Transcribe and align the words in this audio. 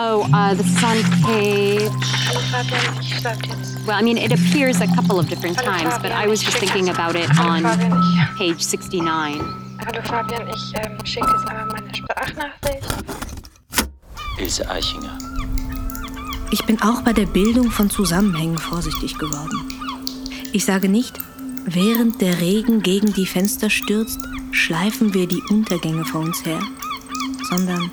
Oh, 0.00 0.22
uh, 0.32 0.54
is 0.54 0.84
on 0.84 1.02
page. 1.26 1.90
Hallo 1.90 2.38
Fabian, 2.52 3.00
ich 3.00 3.20
sag 3.20 3.44
jetzt. 3.44 3.84
Well, 3.84 3.98
I 3.98 4.02
mean, 4.02 4.16
it 4.16 4.30
appears 4.30 4.80
a 4.80 4.86
couple 4.86 5.18
of 5.18 5.28
different 5.28 5.58
times, 5.58 5.98
but 5.98 6.12
I 6.12 6.28
was 6.28 6.40
ich 6.40 6.46
just 6.46 6.58
thinking 6.58 6.88
about 6.88 7.16
it 7.16 7.28
on 7.40 7.66
ich, 7.66 8.38
page 8.38 8.62
69. 8.62 9.42
hallo 9.84 10.00
Fabian, 10.04 10.46
ich 10.46 10.72
ähm, 10.76 11.04
schicke 11.04 11.26
jetzt 11.26 11.48
einmal 11.48 11.66
meine 11.66 11.92
Sprachnachricht. 11.92 12.86
Ilse 14.38 14.70
Eichinger. 14.70 15.18
Ich 16.52 16.64
bin 16.64 16.80
auch 16.80 17.02
bei 17.02 17.12
der 17.12 17.26
Bildung 17.26 17.72
von 17.72 17.90
Zusammenhängen 17.90 18.58
vorsichtig 18.58 19.18
geworden. 19.18 19.68
Ich 20.52 20.64
sage 20.64 20.88
nicht, 20.88 21.18
während 21.64 22.20
der 22.20 22.40
Regen 22.40 22.82
gegen 22.82 23.12
die 23.14 23.26
Fenster 23.26 23.68
stürzt, 23.68 24.20
schleifen 24.52 25.12
wir 25.12 25.26
die 25.26 25.42
Untergänge 25.50 26.04
vor 26.04 26.20
uns 26.20 26.44
her, 26.44 26.60
sondern 27.50 27.90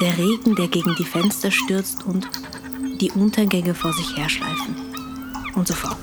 der 0.00 0.16
Regen, 0.16 0.54
der 0.56 0.68
gegen 0.68 0.94
die 0.96 1.04
Fenster 1.04 1.50
stürzt 1.50 2.06
und 2.06 2.28
die 3.00 3.10
Untergänge 3.10 3.74
vor 3.74 3.92
sich 3.92 4.16
herschleifen. 4.16 4.74
Und 5.54 5.68
so 5.68 5.74
fort. 5.74 5.98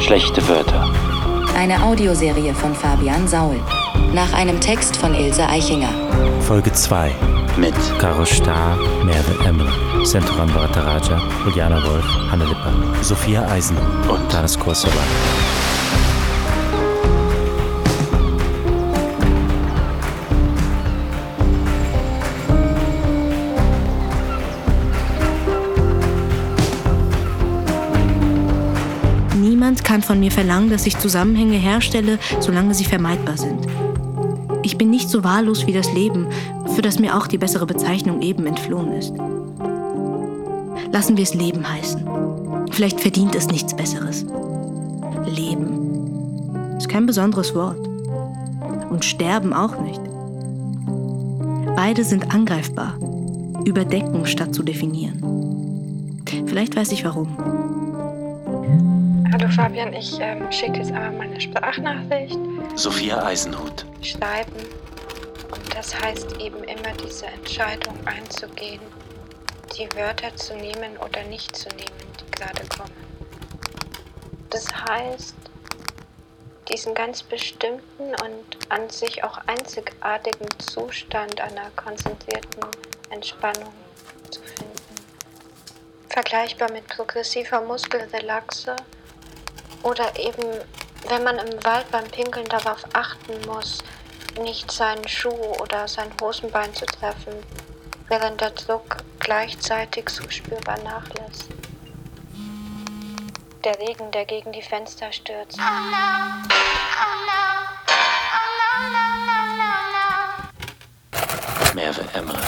Schlechte 0.00 0.46
Wörter. 0.48 0.92
Eine 1.56 1.82
Audioserie 1.82 2.54
von 2.54 2.74
Fabian 2.74 3.26
Saul. 3.26 3.58
Nach 4.12 4.32
einem 4.34 4.60
Text 4.60 4.96
von 4.96 5.14
Ilse 5.14 5.48
Eichinger. 5.48 5.88
Folge 6.40 6.72
2. 6.72 7.10
Mit 7.56 7.74
Caro 7.98 8.24
Starr, 8.26 8.76
Merve 9.04 9.44
Emre, 9.46 10.04
Senturan 10.04 10.52
Bharataraja, 10.52 11.22
Juliana 11.44 11.82
Wolf, 11.84 12.04
Hanne 12.30 12.44
Lipper, 12.44 12.74
Sophia 13.02 13.48
Eisen 13.48 13.76
Und? 14.08 14.30
Taras 14.30 14.58
Kursova. 14.58 15.02
Von 30.04 30.20
mir 30.20 30.30
verlangen, 30.30 30.70
dass 30.70 30.86
ich 30.86 30.98
Zusammenhänge 30.98 31.56
herstelle, 31.56 32.18
solange 32.40 32.74
sie 32.74 32.84
vermeidbar 32.84 33.36
sind. 33.36 33.66
Ich 34.62 34.78
bin 34.78 34.90
nicht 34.90 35.10
so 35.10 35.24
wahllos 35.24 35.66
wie 35.66 35.72
das 35.72 35.92
Leben, 35.92 36.28
für 36.74 36.82
das 36.82 36.98
mir 36.98 37.16
auch 37.16 37.26
die 37.26 37.38
bessere 37.38 37.66
Bezeichnung 37.66 38.22
eben 38.22 38.46
entflohen 38.46 38.92
ist. 38.92 39.12
Lassen 40.92 41.16
wir 41.16 41.24
es 41.24 41.34
Leben 41.34 41.68
heißen. 41.68 42.06
Vielleicht 42.70 43.00
verdient 43.00 43.34
es 43.34 43.48
nichts 43.48 43.74
Besseres. 43.74 44.24
Leben 45.26 46.76
ist 46.78 46.88
kein 46.88 47.06
besonderes 47.06 47.54
Wort. 47.54 47.78
Und 48.90 49.04
sterben 49.04 49.52
auch 49.52 49.80
nicht. 49.80 50.00
Beide 51.76 52.04
sind 52.04 52.32
angreifbar, 52.32 52.96
überdecken 53.64 54.26
statt 54.26 54.54
zu 54.54 54.62
definieren. 54.62 56.22
Vielleicht 56.46 56.76
weiß 56.76 56.92
ich 56.92 57.04
warum. 57.04 57.73
Fabian, 59.54 59.92
ich 59.92 60.18
ähm, 60.18 60.50
schicke 60.50 60.78
jetzt 60.78 60.90
einmal 60.90 61.12
meine 61.12 61.40
Sprachnachricht. 61.40 62.36
Sophia 62.74 63.24
Eisenhut. 63.24 63.86
Schreiben. 64.02 64.56
Und 65.48 65.76
das 65.76 65.94
heißt 66.00 66.40
eben 66.40 66.64
immer 66.64 66.92
diese 67.04 67.26
Entscheidung 67.26 67.94
einzugehen, 68.04 68.80
die 69.78 69.88
Wörter 69.94 70.34
zu 70.34 70.56
nehmen 70.56 70.96
oder 70.96 71.22
nicht 71.24 71.54
zu 71.54 71.68
nehmen, 71.68 72.00
die 72.20 72.30
gerade 72.32 72.66
kommen. 72.66 72.90
Das 74.50 74.66
heißt, 74.88 75.36
diesen 76.68 76.92
ganz 76.94 77.22
bestimmten 77.22 78.08
und 78.24 78.70
an 78.70 78.90
sich 78.90 79.22
auch 79.22 79.38
einzigartigen 79.46 80.48
Zustand 80.58 81.40
einer 81.40 81.70
konzentrierten 81.76 82.64
Entspannung 83.10 83.72
zu 84.30 84.40
finden. 84.40 84.72
Vergleichbar 86.08 86.72
mit 86.72 86.88
progressiver 86.88 87.60
Muskelrelaxe 87.60 88.74
oder 89.84 90.18
eben, 90.18 90.44
wenn 91.08 91.22
man 91.22 91.38
im 91.38 91.62
Wald 91.64 91.90
beim 91.90 92.04
Pinkeln 92.04 92.46
darauf 92.46 92.84
achten 92.94 93.34
muss, 93.46 93.84
nicht 94.40 94.70
seinen 94.72 95.06
Schuh 95.06 95.54
oder 95.60 95.86
sein 95.86 96.10
Hosenbein 96.20 96.74
zu 96.74 96.86
treffen, 96.86 97.34
während 98.08 98.40
der 98.40 98.50
Druck 98.50 98.96
gleichzeitig 99.20 100.08
so 100.08 100.28
spürbar 100.28 100.78
nachlässt. 100.82 101.48
Der 103.62 103.78
Regen, 103.78 104.10
der 104.10 104.24
gegen 104.24 104.52
die 104.52 104.62
Fenster 104.62 105.12
stürzt. 105.12 105.58
Merve 111.74 112.04
Emre. 112.14 112.38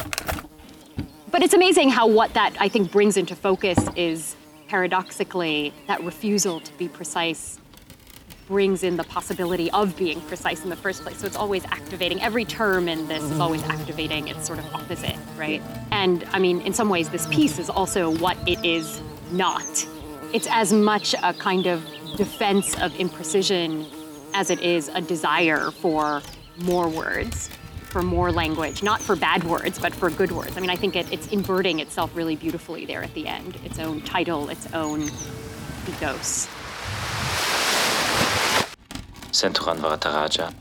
But 1.32 1.42
it's 1.42 1.54
amazing 1.54 1.90
how 1.90 2.06
what 2.06 2.32
that 2.34 2.52
I 2.60 2.68
think 2.68 2.92
brings 2.92 3.16
into 3.16 3.34
focus 3.34 3.78
is 3.94 4.35
paradoxically 4.68 5.72
that 5.86 6.02
refusal 6.02 6.60
to 6.60 6.72
be 6.78 6.88
precise 6.88 7.58
brings 8.46 8.84
in 8.84 8.96
the 8.96 9.04
possibility 9.04 9.70
of 9.72 9.96
being 9.96 10.20
precise 10.22 10.62
in 10.62 10.70
the 10.70 10.76
first 10.76 11.02
place. 11.02 11.18
So 11.18 11.26
it's 11.26 11.36
always 11.36 11.64
activating. 11.64 12.22
Every 12.22 12.44
term 12.44 12.88
in 12.88 13.08
this 13.08 13.22
is 13.22 13.40
always 13.40 13.62
activating 13.64 14.28
its 14.28 14.46
sort 14.46 14.60
of 14.60 14.74
opposite, 14.74 15.16
right? 15.36 15.60
And 15.90 16.24
I 16.32 16.38
mean, 16.38 16.60
in 16.60 16.72
some 16.72 16.88
ways, 16.88 17.08
this 17.08 17.26
piece 17.26 17.58
is 17.58 17.68
also 17.68 18.16
what 18.16 18.36
it 18.46 18.64
is 18.64 19.00
not. 19.32 19.86
It's 20.32 20.46
as 20.50 20.72
much 20.72 21.14
a 21.22 21.34
kind 21.34 21.66
of 21.66 21.84
defense 22.16 22.74
of 22.80 22.92
imprecision 22.92 23.86
as 24.32 24.50
it 24.50 24.60
is 24.60 24.88
a 24.94 25.00
desire 25.00 25.70
for 25.70 26.22
more 26.58 26.88
words, 26.88 27.50
for 27.96 28.02
more 28.02 28.30
language, 28.30 28.82
not 28.82 29.00
for 29.00 29.16
bad 29.16 29.42
words, 29.44 29.78
but 29.78 29.94
for 29.94 30.10
good 30.10 30.30
words. 30.30 30.54
I 30.54 30.60
mean, 30.60 30.68
I 30.68 30.76
think 30.76 30.96
it, 30.96 31.06
it's 31.10 31.28
inverting 31.28 31.80
itself 31.80 32.10
really 32.14 32.36
beautifully 32.36 32.84
there 32.84 33.02
at 33.02 33.14
the 33.14 33.26
end, 33.26 33.56
its 33.64 33.78
own 33.78 34.02
title, 34.02 34.50
its 34.50 34.66
own 34.74 35.04
ethos. 35.88 36.46
Senturan 39.32 39.80
Bharataraja. 39.80 40.52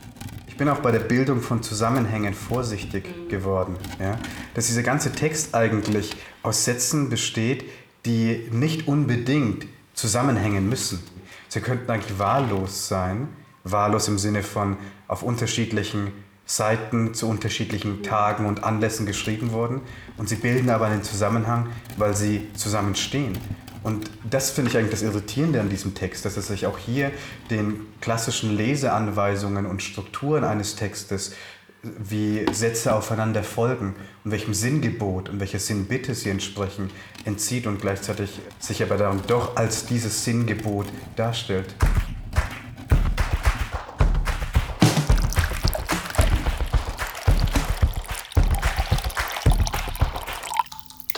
Ich 0.48 0.56
bin 0.56 0.70
auch 0.70 0.80
bei 0.80 0.92
der 0.92 1.00
Bildung 1.00 1.42
von 1.42 1.62
Zusammenhängen 1.62 2.32
vorsichtig 2.32 3.28
geworden. 3.28 3.76
Ja? 4.00 4.18
Dass 4.54 4.68
dieser 4.68 4.82
ganze 4.82 5.12
Text 5.12 5.54
eigentlich 5.54 6.16
aus 6.42 6.64
Sätzen 6.64 7.10
besteht, 7.10 7.64
die 8.06 8.48
nicht 8.50 8.88
unbedingt 8.88 9.66
zusammenhängen 9.92 10.70
müssen. 10.70 11.02
Sie 11.48 11.60
könnten 11.60 11.90
eigentlich 11.90 12.18
wahllos 12.18 12.88
sein, 12.88 13.28
wahllos 13.62 14.08
im 14.08 14.16
Sinne 14.16 14.42
von 14.42 14.78
auf 15.06 15.22
unterschiedlichen 15.22 16.12
Seiten 16.46 17.12
zu 17.12 17.28
unterschiedlichen 17.28 18.02
Tagen 18.02 18.46
und 18.46 18.64
Anlässen 18.64 19.04
geschrieben 19.04 19.52
worden. 19.52 19.82
Und 20.16 20.28
sie 20.28 20.36
bilden 20.36 20.70
aber 20.70 20.86
einen 20.86 21.02
Zusammenhang, 21.02 21.68
weil 21.96 22.14
sie 22.14 22.48
zusammenstehen. 22.54 23.36
Und 23.82 24.10
das 24.28 24.50
finde 24.50 24.70
ich 24.70 24.76
eigentlich 24.76 24.90
das 24.92 25.02
Irritierende 25.02 25.60
an 25.60 25.68
diesem 25.68 25.94
Text, 25.94 26.24
dass 26.24 26.36
es 26.36 26.48
sich 26.48 26.66
auch 26.66 26.78
hier 26.78 27.12
den 27.50 27.86
klassischen 28.00 28.56
Leseanweisungen 28.56 29.66
und 29.66 29.82
Strukturen 29.82 30.42
eines 30.44 30.74
Textes, 30.74 31.34
wie 31.82 32.44
Sätze 32.52 32.94
aufeinander 32.94 33.44
folgen 33.44 33.94
und 34.24 34.32
welchem 34.32 34.54
Sinngebot 34.54 35.28
und 35.28 35.38
welcher 35.38 35.60
Sinnbitte 35.60 36.14
sie 36.14 36.30
entsprechen, 36.30 36.90
entzieht 37.24 37.66
und 37.68 37.80
gleichzeitig 37.80 38.40
sich 38.58 38.82
aber 38.82 38.96
dann 38.96 39.22
doch 39.28 39.56
als 39.56 39.86
dieses 39.86 40.24
Sinngebot 40.24 40.86
darstellt. 41.14 41.74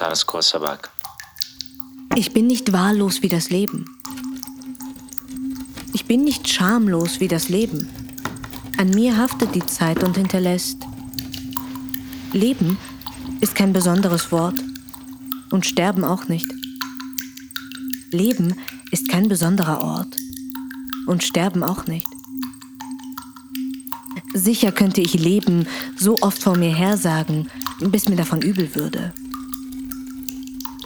Taras 0.08 0.24
Kursabak. 0.24 0.90
Ich 2.14 2.32
bin 2.32 2.46
nicht 2.46 2.72
wahllos 2.72 3.20
wie 3.20 3.28
das 3.28 3.50
Leben. 3.50 3.84
Ich 5.92 6.06
bin 6.06 6.24
nicht 6.24 6.48
schamlos 6.48 7.20
wie 7.20 7.28
das 7.28 7.50
Leben. 7.50 7.90
An 8.78 8.88
mir 8.88 9.18
haftet 9.18 9.54
die 9.54 9.66
Zeit 9.66 10.02
und 10.02 10.16
hinterlässt. 10.16 10.78
Leben 12.32 12.78
ist 13.42 13.54
kein 13.54 13.74
besonderes 13.74 14.32
Wort 14.32 14.58
und 15.50 15.66
Sterben 15.66 16.04
auch 16.04 16.26
nicht. 16.26 16.50
Leben 18.10 18.54
ist 18.90 19.10
kein 19.10 19.28
besonderer 19.28 19.82
Ort 19.82 20.16
und 21.06 21.22
Sterben 21.22 21.62
auch 21.62 21.86
nicht. 21.86 22.08
Sicher 24.32 24.72
könnte 24.72 25.02
ich 25.02 25.12
Leben 25.12 25.66
so 25.98 26.16
oft 26.22 26.42
vor 26.42 26.56
mir 26.56 26.74
hersagen, 26.74 27.50
bis 27.80 28.08
mir 28.08 28.16
davon 28.16 28.40
übel 28.40 28.74
würde. 28.74 29.12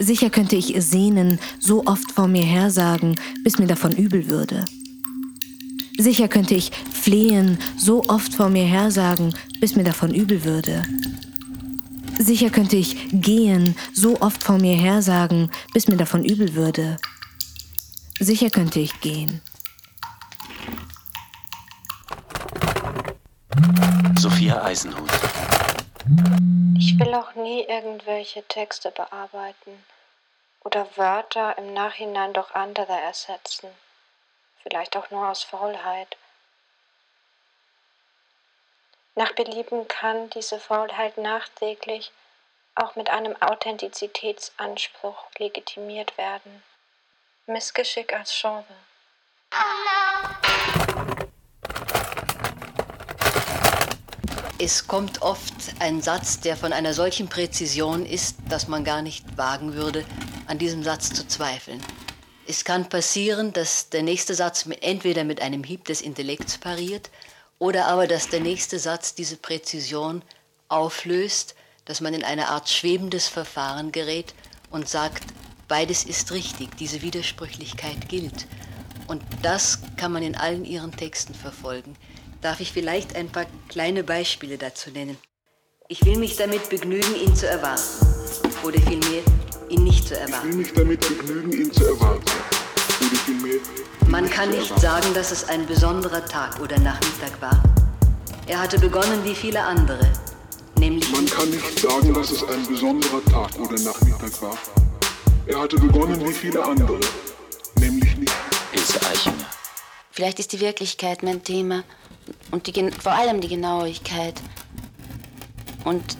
Sicher 0.03 0.29
könnte 0.29 0.57
ich 0.57 0.75
sehnen 0.79 1.39
so 1.59 1.85
oft 1.85 2.11
vor 2.11 2.27
mir 2.27 2.43
hersagen, 2.43 3.15
bis 3.41 3.57
mir 3.57 3.67
davon 3.67 3.93
übel 3.93 4.27
würde. 4.27 4.65
Sicher 5.97 6.27
könnte 6.27 6.55
ich 6.55 6.71
flehen 6.71 7.57
so 7.77 8.03
oft 8.09 8.33
vor 8.33 8.49
mir 8.49 8.65
hersagen, 8.65 9.33
bis 9.61 9.77
mir 9.77 9.85
davon 9.85 10.13
übel 10.13 10.43
würde. 10.43 10.83
Sicher 12.19 12.49
könnte 12.49 12.75
ich 12.75 12.97
gehen 13.13 13.77
so 13.93 14.19
oft 14.19 14.43
vor 14.43 14.57
mir 14.57 14.75
hersagen, 14.75 15.49
bis 15.73 15.87
mir 15.87 15.95
davon 15.95 16.25
übel 16.25 16.53
würde. 16.53 16.97
Sicher 18.19 18.49
könnte 18.49 18.81
ich 18.81 18.99
gehen. 18.99 19.41
Sophia 24.19 24.61
Eisenhut. 24.65 25.09
Ich 26.77 26.99
will 26.99 27.13
auch 27.13 27.33
nie 27.35 27.61
irgendwelche 27.69 28.43
Texte 28.49 28.91
bearbeiten 28.91 29.71
oder 30.63 30.87
Wörter 30.97 31.57
im 31.57 31.73
Nachhinein 31.73 32.33
durch 32.33 32.51
andere 32.55 32.93
ersetzen. 32.93 33.69
Vielleicht 34.61 34.95
auch 34.95 35.09
nur 35.11 35.27
aus 35.27 35.43
Faulheit. 35.43 36.17
Nach 39.15 39.33
Belieben 39.33 39.87
kann 39.87 40.29
diese 40.31 40.59
Faulheit 40.59 41.17
nachträglich 41.17 42.11
auch 42.75 42.95
mit 42.95 43.09
einem 43.09 43.39
Authentizitätsanspruch 43.41 45.27
legitimiert 45.37 46.17
werden. 46.17 46.63
Missgeschick 47.45 48.13
als 48.13 48.33
Chance. 48.33 48.73
Es 54.57 54.87
kommt 54.87 55.21
oft 55.21 55.53
ein 55.79 56.01
Satz, 56.01 56.39
der 56.39 56.55
von 56.55 56.71
einer 56.73 56.93
solchen 56.93 57.27
Präzision 57.27 58.05
ist, 58.05 58.37
dass 58.47 58.67
man 58.67 58.83
gar 58.83 59.01
nicht 59.01 59.37
wagen 59.37 59.73
würde, 59.73 60.05
an 60.47 60.57
diesem 60.57 60.83
Satz 60.83 61.13
zu 61.13 61.27
zweifeln. 61.27 61.81
Es 62.45 62.65
kann 62.65 62.89
passieren, 62.89 63.53
dass 63.53 63.89
der 63.89 64.03
nächste 64.03 64.35
Satz 64.35 64.67
entweder 64.81 65.23
mit 65.23 65.41
einem 65.41 65.63
Hieb 65.63 65.85
des 65.85 66.01
Intellekts 66.01 66.57
pariert 66.57 67.09
oder 67.59 67.85
aber, 67.87 68.07
dass 68.07 68.29
der 68.29 68.41
nächste 68.41 68.79
Satz 68.79 69.15
diese 69.15 69.37
Präzision 69.37 70.21
auflöst, 70.67 71.55
dass 71.85 72.01
man 72.01 72.13
in 72.13 72.23
eine 72.23 72.49
Art 72.49 72.69
schwebendes 72.69 73.27
Verfahren 73.27 73.91
gerät 73.91 74.33
und 74.71 74.89
sagt, 74.89 75.23
beides 75.67 76.03
ist 76.03 76.31
richtig, 76.31 76.75
diese 76.77 77.01
Widersprüchlichkeit 77.01 78.09
gilt. 78.09 78.47
Und 79.07 79.21
das 79.41 79.79
kann 79.97 80.11
man 80.11 80.23
in 80.23 80.35
allen 80.35 80.65
ihren 80.65 80.91
Texten 80.91 81.33
verfolgen 81.33 81.95
darf 82.43 82.59
ich 82.59 82.71
vielleicht 82.71 83.15
ein 83.15 83.29
paar 83.29 83.45
kleine 83.69 84.03
Beispiele 84.03 84.57
dazu 84.57 84.91
nennen. 84.91 85.17
Ich 85.87 86.03
will 86.05 86.17
mich 86.17 86.35
damit 86.35 86.69
begnügen, 86.69 87.15
ihn 87.15 87.35
zu 87.35 87.47
erwarten. 87.47 87.81
Oder 88.63 88.79
vielmehr, 88.81 89.23
ihn 89.69 89.83
nicht 89.83 90.07
zu 90.07 90.19
erwarten. 90.19 90.47
Ich 90.47 90.75
will 90.75 90.85
mich 90.85 90.99
damit 90.99 90.99
begnügen, 91.07 91.51
ihn 91.51 91.71
zu 91.71 91.85
erwarten. 91.85 92.31
Man 94.07 94.29
kann 94.29 94.49
nicht 94.51 94.79
sagen, 94.79 95.13
dass 95.13 95.31
es 95.31 95.49
ein 95.49 95.65
besonderer 95.65 96.25
Tag 96.25 96.59
oder 96.59 96.77
Nachmittag 96.79 97.41
war. 97.41 97.63
Er 98.47 98.61
hatte 98.61 98.77
begonnen 98.77 99.23
wie 99.23 99.35
viele 99.35 99.61
andere, 99.61 100.11
nämlich... 100.77 101.11
Man 101.11 101.25
kann 101.25 101.49
nicht 101.49 101.79
sagen, 101.79 102.13
dass 102.13 102.31
es 102.31 102.43
ein 102.43 102.65
besonderer 102.67 103.23
Tag 103.25 103.57
oder 103.59 103.79
Nachmittag 103.81 104.41
war. 104.41 104.57
Er 105.47 105.59
hatte 105.59 105.77
begonnen 105.77 106.25
wie 106.27 106.33
viele 106.33 106.63
andere, 106.63 106.99
nämlich 107.79 108.17
nicht... 108.17 108.33
Ilse 108.73 108.99
Eichinger. 109.05 109.45
Vielleicht 110.11 110.39
ist 110.39 110.51
die 110.51 110.59
Wirklichkeit 110.59 111.23
mein 111.23 111.43
Thema 111.43 111.83
und 112.51 112.67
die, 112.67 112.91
vor 112.91 113.13
allem 113.13 113.41
die 113.41 113.47
Genauigkeit. 113.47 114.41
Und 115.83 116.17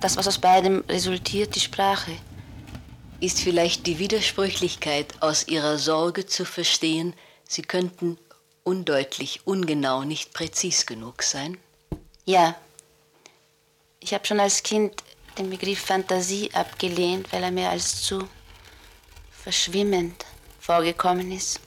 das, 0.00 0.16
was 0.16 0.26
aus 0.26 0.38
beidem 0.38 0.82
resultiert, 0.88 1.54
die 1.54 1.60
Sprache. 1.60 2.12
Ist 3.22 3.40
vielleicht 3.40 3.86
die 3.86 4.00
Widersprüchlichkeit 4.00 5.14
aus 5.20 5.46
ihrer 5.46 5.78
Sorge 5.78 6.26
zu 6.26 6.44
verstehen, 6.44 7.14
sie 7.46 7.62
könnten 7.62 8.18
undeutlich, 8.64 9.46
ungenau, 9.46 10.02
nicht 10.02 10.34
präzis 10.34 10.86
genug 10.86 11.22
sein? 11.22 11.56
Ja. 12.24 12.56
Ich 14.00 14.12
habe 14.12 14.26
schon 14.26 14.40
als 14.40 14.64
Kind 14.64 15.04
den 15.38 15.50
Begriff 15.50 15.78
Fantasie 15.78 16.50
abgelehnt, 16.52 17.32
weil 17.32 17.44
er 17.44 17.52
mir 17.52 17.70
als 17.70 18.02
zu 18.02 18.28
verschwimmend 19.30 20.26
vorgekommen 20.58 21.30
ist. 21.30 21.60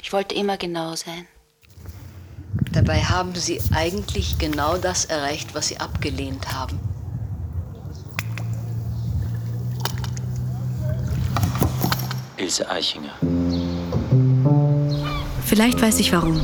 Ich 0.00 0.12
wollte 0.12 0.36
immer 0.36 0.56
genau 0.56 0.94
sein. 0.94 1.26
Dabei 2.70 3.02
haben 3.02 3.34
Sie 3.34 3.60
eigentlich 3.74 4.38
genau 4.38 4.76
das 4.78 5.06
erreicht, 5.06 5.52
was 5.52 5.66
Sie 5.66 5.78
abgelehnt 5.78 6.52
haben. 6.52 6.91
Ilse 12.42 12.68
Eichinger. 12.68 13.12
Vielleicht 15.46 15.80
weiß 15.80 16.00
ich 16.00 16.12
warum. 16.12 16.40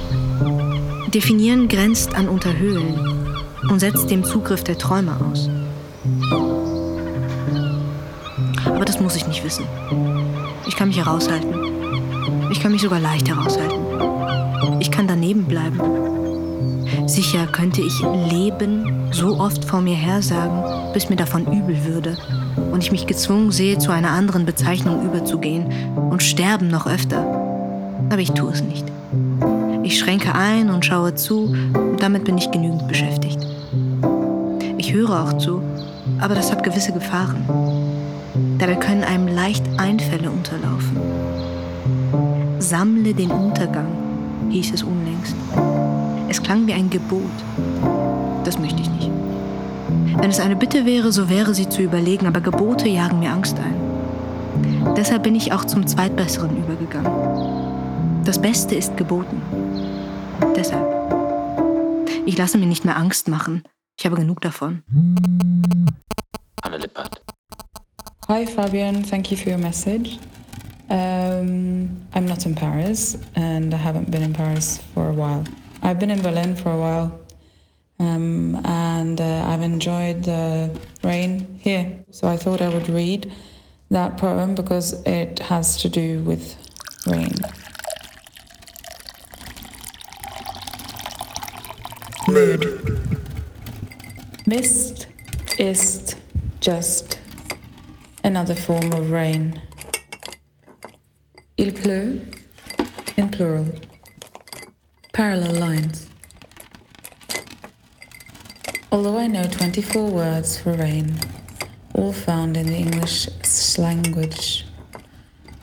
Definieren 1.09 1.67
grenzt 1.67 2.15
an 2.15 2.29
Unterhöhlen 2.29 3.37
und 3.69 3.81
setzt 3.81 4.09
dem 4.09 4.23
Zugriff 4.23 4.63
der 4.63 4.79
Träume 4.79 5.17
aus. 5.21 5.49
Aber 8.65 8.85
das 8.85 9.01
muss 9.01 9.17
ich 9.17 9.27
nicht 9.27 9.43
wissen. 9.43 9.67
Ich 10.69 10.77
kann 10.77 10.87
mich 10.87 10.99
heraushalten. 10.99 11.53
Ich 12.53 12.61
kann 12.61 12.71
mich 12.71 12.83
sogar 12.83 13.01
leicht 13.01 13.29
heraushalten. 13.29 14.81
Ich 14.81 14.93
kann 14.93 15.09
daneben 15.09 15.47
bleiben. 15.47 15.81
Sicher 17.07 17.47
könnte 17.47 17.81
ich 17.81 18.01
Leben 18.31 19.09
so 19.13 19.39
oft 19.41 19.65
vor 19.65 19.81
mir 19.81 19.95
her 19.95 20.23
sagen, 20.23 20.63
bis 20.93 21.09
mir 21.09 21.17
davon 21.17 21.47
übel 21.47 21.85
würde 21.85 22.17
und 22.71 22.83
ich 22.83 22.93
mich 22.93 23.07
gezwungen 23.07 23.51
sehe, 23.51 23.79
zu 23.79 23.91
einer 23.91 24.11
anderen 24.11 24.45
Bezeichnung 24.45 25.05
überzugehen 25.05 25.67
und 26.11 26.23
sterben 26.23 26.69
noch 26.69 26.87
öfter. 26.87 27.19
Aber 28.11 28.19
ich 28.19 28.33
tue 28.33 28.53
es 28.53 28.63
nicht. 28.63 28.85
Ich 29.83 29.99
schränke 29.99 30.35
ein 30.35 30.71
und 30.71 30.85
schaue 30.85 31.15
zu 31.15 31.55
und 31.75 32.03
damit 32.03 32.25
bin 32.25 32.37
ich 32.37 32.51
genügend 32.51 32.87
beschäftigt. 32.89 33.39
Ich 34.77 34.93
höre 34.93 35.23
auch 35.23 35.39
zu, 35.39 35.63
aber 36.21 36.35
das 36.35 36.53
hat 36.53 36.63
gewisse 36.63 36.93
Gefahren. 36.93 37.45
Dabei 38.59 38.75
können 38.75 39.05
einem 39.05 39.29
leicht 39.29 39.65
Einfälle 39.79 40.31
unterlaufen. 40.31 40.97
Sammle 42.59 43.15
den 43.15 43.31
Untergang, 43.31 43.87
hieß 44.51 44.75
es 44.75 44.83
unlängst. 44.83 45.35
Es 46.29 46.43
klang 46.43 46.67
wie 46.67 46.75
ein 46.75 46.91
Gebot. 46.91 47.23
Das 48.45 48.59
möchte 48.59 48.83
ich 48.83 48.91
nicht. 48.91 49.11
Wenn 50.19 50.31
es 50.31 50.41
eine 50.41 50.57
Bitte 50.57 50.85
wäre, 50.85 51.11
so 51.11 51.31
wäre 51.31 51.55
sie 51.55 51.69
zu 51.69 51.83
überlegen, 51.83 52.27
aber 52.27 52.41
Gebote 52.41 52.89
jagen 52.89 53.19
mir 53.19 53.31
Angst 53.31 53.57
ein. 53.59 54.95
Deshalb 54.97 55.23
bin 55.23 55.35
ich 55.35 55.53
auch 55.53 55.65
zum 55.65 55.87
Zweitbesseren 55.87 56.57
übergegangen. 56.57 58.25
Das 58.25 58.39
Beste 58.39 58.75
ist 58.75 58.97
geboten. 58.97 59.41
Deshalb. 60.55 60.87
Ich 62.27 62.37
lasse 62.37 62.59
mir 62.59 62.67
nicht 62.67 62.85
mehr 62.85 62.97
Angst 62.97 63.29
machen. 63.29 63.63
Ich 63.99 64.05
habe 64.05 64.17
genug 64.17 64.41
davon. 64.43 64.83
Anne 66.63 66.77
Lippert. 66.77 67.23
Hi 68.29 68.47
Fabian, 68.47 69.03
thank 69.03 69.31
you 69.31 69.39
for 69.39 69.51
your 69.51 69.59
message. 69.59 70.19
Um, 70.91 72.07
I'm 72.15 72.27
not 72.27 72.45
in 72.45 72.55
Paris 72.55 73.17
and 73.35 73.73
I 73.73 73.79
haven't 73.79 74.11
been 74.11 74.23
in 74.23 74.35
Paris 74.35 74.81
for 74.93 75.09
a 75.09 75.13
while. 75.13 75.45
I've 75.83 75.99
been 75.99 76.11
in 76.11 76.23
Berlin 76.23 76.57
for 76.57 76.71
a 76.73 76.77
while 76.79 77.21
um, 78.01 78.57
and 78.65 79.21
uh, 79.21 79.45
I've 79.47 79.63
enjoyed 79.63 80.25
the 80.25 80.79
rain 81.03 81.59
here. 81.61 82.05
So 82.11 82.29
I 82.29 82.37
thought 82.37 82.61
I 82.63 82.69
would 82.69 82.89
read 82.89 83.33
that 83.91 84.19
poem 84.19 84.55
because 84.55 84.93
it 85.05 85.39
has 85.41 85.81
to 85.83 85.89
do 85.89 86.21
with 86.21 86.57
rain. 87.07 87.35
Mood. 92.29 93.19
Mist 94.47 95.07
is 95.59 96.15
just 96.61 97.19
another 98.23 98.55
form 98.55 98.93
of 98.93 99.11
rain. 99.11 99.61
Il 101.57 101.73
pleut 101.73 102.23
in 103.17 103.29
plural. 103.31 103.88
Parallel 105.19 105.55
lines. 105.55 106.09
Although 108.93 109.19
I 109.19 109.27
know 109.27 109.43
24 109.43 110.11
words 110.11 110.61
for 110.61 110.75
rain, 110.75 111.13
all 111.93 112.13
found 112.13 112.57
in 112.57 112.67
the 112.69 112.77
English 112.77 113.29
language, 113.77 114.65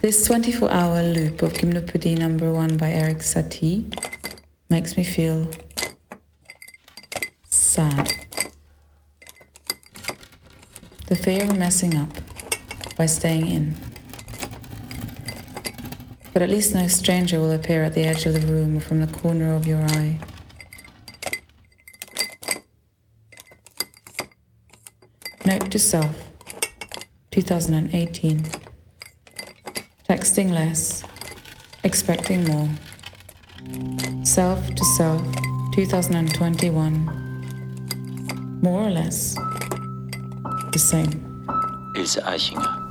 this 0.02 0.26
24 0.26 0.70
hour 0.70 1.04
loop 1.04 1.42
of 1.42 1.54
Gymnopédie 1.54 2.18
number 2.18 2.52
one 2.52 2.76
by 2.76 2.92
Eric 2.92 3.20
Satie 3.20 3.98
makes 4.70 4.98
me 4.98 5.06
feel 5.06 5.50
sad. 7.50 8.12
The 11.08 11.16
fear 11.16 11.46
of 11.46 11.58
messing 11.58 11.96
up 11.96 12.12
by 12.98 13.06
staying 13.06 13.48
in. 13.48 13.85
But 16.36 16.42
at 16.42 16.50
least 16.50 16.76
no 16.76 16.88
stranger 16.90 17.40
will 17.40 17.54
appear 17.54 17.86
at 17.86 17.94
the 17.94 18.04
edge 18.04 18.26
of 18.26 18.34
the 18.34 18.42
room 18.42 18.76
or 18.76 18.82
from 18.82 19.00
the 19.00 19.08
corner 19.08 19.56
of 19.56 19.66
your 19.66 19.82
eye. 19.82 20.20
Note 25.46 25.72
to 25.72 25.80
self 25.80 26.14
2018. 27.32 28.44
Texting 30.10 30.52
less, 30.52 31.06
expecting 31.86 32.44
more. 32.44 32.68
Self 34.26 34.60
to 34.76 34.84
self 34.98 35.22
2021. 35.74 38.60
More 38.62 38.82
or 38.82 38.90
less 38.90 39.36
the 40.74 40.80
same. 40.80 41.46
Ilse 41.96 42.20
Eichinger. 42.26 42.90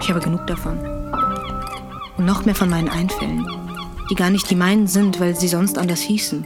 Ich 0.00 0.08
habe 0.08 0.20
genug 0.20 0.46
davon. 0.46 0.99
Und 2.20 2.26
noch 2.26 2.44
mehr 2.44 2.54
von 2.54 2.68
meinen 2.68 2.90
Einfällen, 2.90 3.46
die 4.10 4.14
gar 4.14 4.28
nicht 4.28 4.50
die 4.50 4.54
meinen 4.54 4.86
sind, 4.86 5.20
weil 5.20 5.34
sie 5.34 5.48
sonst 5.48 5.78
anders 5.78 6.02
hießen. 6.02 6.44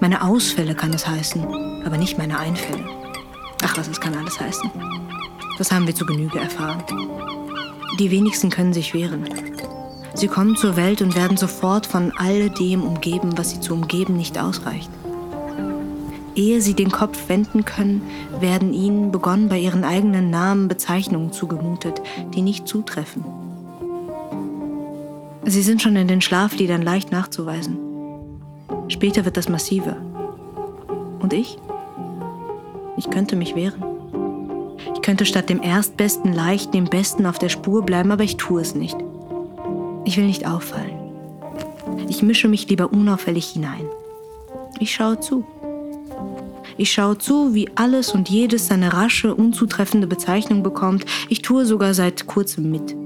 Meine 0.00 0.22
Ausfälle 0.22 0.74
kann 0.74 0.92
es 0.92 1.08
heißen, 1.08 1.42
aber 1.86 1.96
nicht 1.96 2.18
meine 2.18 2.38
Einfälle. 2.38 2.84
Ach, 3.64 3.74
was 3.78 3.88
es 3.88 3.98
kann 3.98 4.14
alles 4.14 4.38
heißen. 4.38 4.70
Das 5.56 5.72
haben 5.72 5.86
wir 5.86 5.94
zu 5.94 6.04
Genüge 6.04 6.38
erfahren. 6.38 6.84
Die 7.98 8.10
wenigsten 8.10 8.50
können 8.50 8.74
sich 8.74 8.92
wehren. 8.92 9.24
Sie 10.12 10.28
kommen 10.28 10.56
zur 10.56 10.76
Welt 10.76 11.00
und 11.00 11.16
werden 11.16 11.38
sofort 11.38 11.86
von 11.86 12.12
all 12.18 12.50
dem 12.50 12.82
umgeben, 12.82 13.38
was 13.38 13.52
sie 13.52 13.60
zu 13.60 13.72
umgeben 13.72 14.18
nicht 14.18 14.38
ausreicht. 14.38 14.90
Ehe 16.34 16.60
sie 16.60 16.74
den 16.74 16.90
Kopf 16.90 17.30
wenden 17.30 17.64
können, 17.64 18.02
werden 18.40 18.74
ihnen, 18.74 19.10
begonnen 19.10 19.48
bei 19.48 19.58
ihren 19.58 19.84
eigenen 19.84 20.28
Namen, 20.28 20.68
Bezeichnungen 20.68 21.32
zugemutet, 21.32 22.02
die 22.34 22.42
nicht 22.42 22.68
zutreffen. 22.68 23.45
Sie 25.48 25.62
sind 25.62 25.80
schon 25.80 25.94
in 25.94 26.08
den 26.08 26.20
Schlafliedern 26.20 26.82
leicht 26.82 27.12
nachzuweisen. 27.12 27.78
Später 28.88 29.24
wird 29.24 29.36
das 29.36 29.48
massiver. 29.48 29.96
Und 31.20 31.32
ich? 31.32 31.56
Ich 32.96 33.08
könnte 33.10 33.36
mich 33.36 33.54
wehren. 33.54 33.84
Ich 34.92 35.02
könnte 35.02 35.24
statt 35.24 35.48
dem 35.48 35.62
Erstbesten 35.62 36.32
leicht 36.32 36.74
dem 36.74 36.86
Besten 36.86 37.26
auf 37.26 37.38
der 37.38 37.48
Spur 37.48 37.82
bleiben, 37.82 38.10
aber 38.10 38.24
ich 38.24 38.36
tue 38.36 38.60
es 38.60 38.74
nicht. 38.74 38.96
Ich 40.04 40.16
will 40.16 40.26
nicht 40.26 40.48
auffallen. 40.48 40.98
Ich 42.08 42.24
mische 42.24 42.48
mich 42.48 42.68
lieber 42.68 42.92
unauffällig 42.92 43.46
hinein. 43.46 43.86
Ich 44.80 44.92
schaue 44.92 45.20
zu. 45.20 45.44
Ich 46.76 46.90
schaue 46.92 47.18
zu, 47.18 47.54
wie 47.54 47.70
alles 47.76 48.12
und 48.12 48.28
jedes 48.28 48.66
seine 48.66 48.92
rasche, 48.92 49.32
unzutreffende 49.32 50.08
Bezeichnung 50.08 50.64
bekommt. 50.64 51.04
Ich 51.28 51.42
tue 51.42 51.64
sogar 51.66 51.94
seit 51.94 52.26
kurzem 52.26 52.68
mit. 52.68 52.96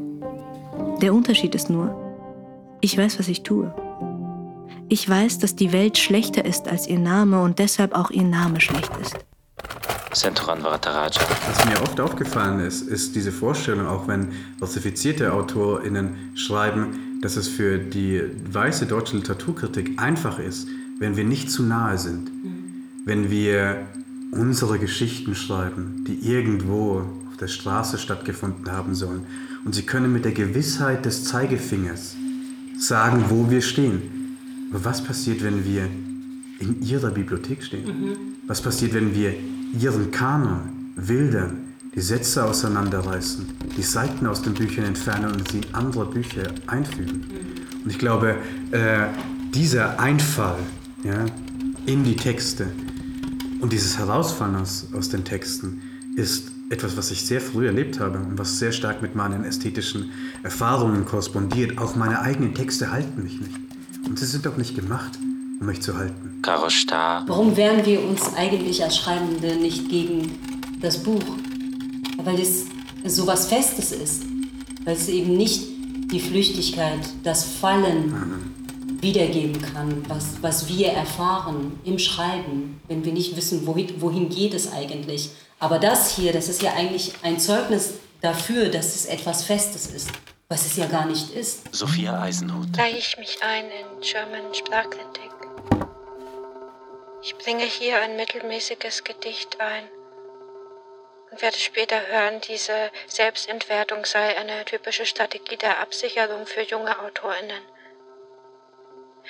Der 1.02 1.12
Unterschied 1.12 1.54
ist 1.54 1.68
nur, 1.68 2.09
ich 2.80 2.96
weiß, 2.96 3.18
was 3.18 3.28
ich 3.28 3.42
tue. 3.42 3.74
Ich 4.88 5.08
weiß, 5.08 5.38
dass 5.38 5.54
die 5.54 5.72
Welt 5.72 5.98
schlechter 5.98 6.44
ist 6.44 6.66
als 6.66 6.88
ihr 6.88 6.98
Name 6.98 7.42
und 7.42 7.58
deshalb 7.58 7.94
auch 7.94 8.10
ihr 8.10 8.24
Name 8.24 8.60
schlecht 8.60 8.90
ist. 9.00 9.16
Sentoran 10.12 10.64
Varataraja. 10.64 11.20
Was 11.46 11.64
mir 11.66 11.80
oft 11.80 12.00
aufgefallen 12.00 12.58
ist, 12.60 12.82
ist 12.82 13.14
diese 13.14 13.30
Vorstellung, 13.30 13.86
auch 13.86 14.08
wenn 14.08 14.32
falsifizierte 14.58 15.32
AutorInnen 15.32 16.32
schreiben, 16.34 17.20
dass 17.22 17.36
es 17.36 17.46
für 17.46 17.78
die 17.78 18.22
weiße 18.50 18.86
deutsche 18.86 19.16
Literaturkritik 19.16 20.00
einfach 20.00 20.40
ist, 20.40 20.66
wenn 20.98 21.16
wir 21.16 21.24
nicht 21.24 21.50
zu 21.50 21.62
nahe 21.62 21.96
sind. 21.98 22.30
Wenn 23.04 23.30
wir 23.30 23.86
unsere 24.32 24.78
Geschichten 24.78 25.34
schreiben, 25.34 26.04
die 26.08 26.28
irgendwo 26.28 27.02
auf 27.30 27.36
der 27.38 27.48
Straße 27.48 27.98
stattgefunden 27.98 28.72
haben 28.72 28.94
sollen. 28.94 29.26
Und 29.64 29.74
sie 29.74 29.82
können 29.82 30.12
mit 30.12 30.24
der 30.24 30.32
Gewissheit 30.32 31.04
des 31.04 31.24
Zeigefingers 31.24 32.16
sagen, 32.80 33.26
wo 33.28 33.50
wir 33.50 33.60
stehen. 33.60 34.36
Aber 34.70 34.84
was 34.84 35.04
passiert, 35.04 35.42
wenn 35.42 35.64
wir 35.64 35.88
in 36.58 36.82
ihrer 36.82 37.10
Bibliothek 37.10 37.62
stehen? 37.62 37.86
Was 38.46 38.60
passiert, 38.60 38.94
wenn 38.94 39.14
wir 39.14 39.34
ihren 39.78 40.10
Kanon 40.10 40.92
wildern, 40.96 41.58
die 41.94 42.00
Sätze 42.00 42.44
auseinanderreißen, 42.44 43.46
die 43.76 43.82
Seiten 43.82 44.26
aus 44.26 44.42
den 44.42 44.54
Büchern 44.54 44.84
entfernen 44.84 45.32
und 45.32 45.50
sie 45.50 45.58
in 45.58 45.74
andere 45.74 46.06
Bücher 46.06 46.44
einfügen? 46.66 47.26
Und 47.84 47.90
ich 47.90 47.98
glaube, 47.98 48.36
äh, 48.70 49.06
dieser 49.54 49.98
Einfall 49.98 50.58
ja, 51.02 51.26
in 51.86 52.04
die 52.04 52.16
Texte 52.16 52.66
und 53.60 53.72
dieses 53.72 53.98
Herausfallen 53.98 54.56
aus, 54.56 54.88
aus 54.92 55.08
den 55.08 55.24
Texten 55.24 55.82
ist 56.16 56.50
etwas, 56.70 56.96
was 56.96 57.10
ich 57.10 57.26
sehr 57.26 57.40
früh 57.40 57.66
erlebt 57.66 57.98
habe 57.98 58.18
und 58.18 58.38
was 58.38 58.58
sehr 58.58 58.72
stark 58.72 59.02
mit 59.02 59.16
meinen 59.16 59.44
ästhetischen 59.44 60.12
Erfahrungen 60.42 61.04
korrespondiert. 61.04 61.78
Auch 61.78 61.96
meine 61.96 62.20
eigenen 62.20 62.54
Texte 62.54 62.92
halten 62.92 63.22
mich 63.22 63.40
nicht. 63.40 63.54
Und 64.06 64.18
sie 64.18 64.26
sind 64.26 64.46
auch 64.46 64.56
nicht 64.56 64.76
gemacht, 64.76 65.18
um 65.60 65.66
mich 65.66 65.82
zu 65.82 65.96
halten. 65.96 66.38
Karo 66.42 66.70
Star. 66.70 67.24
Warum 67.26 67.56
wehren 67.56 67.84
wir 67.84 68.02
uns 68.02 68.34
eigentlich 68.34 68.82
als 68.82 68.96
Schreibende 68.96 69.56
nicht 69.56 69.88
gegen 69.88 70.38
das 70.80 71.02
Buch? 71.02 71.22
Weil 72.22 72.40
es 72.40 72.66
so 73.04 73.26
was 73.26 73.46
Festes 73.46 73.92
ist. 73.92 74.22
Weil 74.84 74.96
es 74.96 75.08
eben 75.08 75.36
nicht 75.36 75.66
die 76.12 76.20
Flüchtigkeit, 76.20 77.00
das 77.22 77.44
Fallen 77.44 78.14
wiedergeben 79.00 79.60
kann, 79.60 80.02
was, 80.08 80.42
was 80.42 80.68
wir 80.68 80.88
erfahren 80.88 81.72
im 81.84 81.98
Schreiben, 81.98 82.80
wenn 82.88 83.04
wir 83.04 83.12
nicht 83.12 83.36
wissen, 83.36 83.66
wohin, 83.66 83.88
wohin 84.00 84.28
geht 84.28 84.54
es 84.54 84.70
eigentlich. 84.72 85.30
Aber 85.60 85.78
das 85.78 86.16
hier, 86.16 86.32
das 86.32 86.48
ist 86.48 86.62
ja 86.62 86.72
eigentlich 86.72 87.12
ein 87.22 87.38
Zeugnis 87.38 87.94
dafür, 88.22 88.70
dass 88.70 88.96
es 88.96 89.04
etwas 89.04 89.44
Festes 89.44 89.86
ist, 89.86 90.10
was 90.48 90.64
es 90.64 90.76
ja 90.76 90.86
gar 90.86 91.04
nicht 91.04 91.30
ist. 91.34 91.74
Sophia 91.74 92.18
Eisenhut. 92.18 92.76
Reihe 92.78 92.96
ich 92.96 93.18
mich 93.18 93.42
ein 93.42 93.66
in 93.66 94.00
German 94.00 94.54
Sprachkritik. 94.54 95.30
Ich 97.22 97.36
bringe 97.36 97.64
hier 97.64 98.00
ein 98.00 98.16
mittelmäßiges 98.16 99.04
Gedicht 99.04 99.60
ein 99.60 99.84
und 101.30 101.42
werde 101.42 101.58
später 101.58 102.06
hören, 102.06 102.40
diese 102.40 102.90
Selbstentwertung 103.06 104.06
sei 104.06 104.38
eine 104.38 104.64
typische 104.64 105.04
Strategie 105.04 105.58
der 105.58 105.80
Absicherung 105.80 106.46
für 106.46 106.62
junge 106.62 106.98
AutorInnen. 106.98 107.62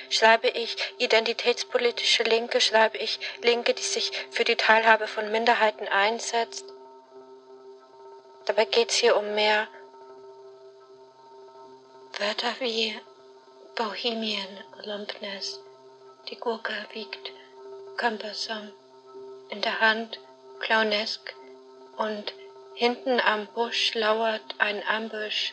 Schreibe 0.09 0.49
ich 0.49 0.77
identitätspolitische 0.99 2.23
Linke, 2.23 2.61
schreibe 2.61 2.99
ich 2.99 3.21
Linke, 3.43 3.75
die 3.75 3.83
sich 3.83 4.11
für 4.31 4.45
die 4.45 4.57
Teilhabe 4.57 5.07
von 5.07 5.31
Minderheiten 5.31 5.87
einsetzt. 5.89 6.65
Dabei 8.47 8.65
geht 8.65 8.91
es 8.91 8.97
hier 8.97 9.17
um 9.17 9.35
mehr 9.35 9.69
Wörter 12.19 12.55
wie 12.59 12.99
Bohemian, 13.77 14.65
Lumpness, 14.85 15.61
die 16.29 16.37
Gurke 16.37 16.75
wiegt 16.93 17.33
cumbersome, 17.97 18.73
in 19.51 19.61
der 19.63 19.81
Hand 19.81 20.19
clownesk 20.59 21.35
und 21.97 22.33
hinten 22.75 23.21
am 23.21 23.47
Busch 23.55 23.95
lauert 23.95 24.43
ein 24.59 24.83
Ambush, 24.89 25.53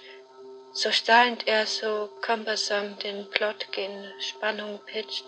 so 0.77 0.91
strahlend 0.91 1.47
er 1.47 1.65
so 1.65 2.07
cumbersome 2.21 2.95
den 3.03 3.27
Plot 3.31 3.71
gen 3.71 4.13
Spannung 4.19 4.79
pitcht, 4.85 5.25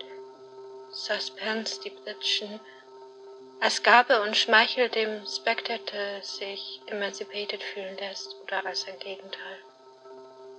Suspense 0.92 1.82
die 1.82 1.90
Britschen, 1.90 2.60
als 3.60 3.82
Gabe 3.82 4.22
und 4.22 4.38
Schmeichel 4.38 4.90
dem 4.90 5.26
Spectator 5.26 6.22
sich 6.22 6.82
emancipated 6.86 7.64
fühlen 7.64 7.98
lässt 7.98 8.36
oder 8.44 8.64
als 8.64 8.88
ein 8.88 9.00
Gegenteil. 9.00 9.58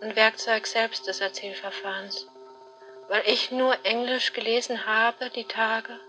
Ein 0.00 0.16
Werkzeug 0.16 0.66
selbst 0.66 1.06
des 1.06 1.20
Erzählverfahrens. 1.20 2.26
Weil 3.08 3.22
ich 3.26 3.52
nur 3.52 3.76
Englisch 3.84 4.32
gelesen 4.32 4.86
habe 4.86 5.30
die 5.30 5.46
Tage, 5.46 6.00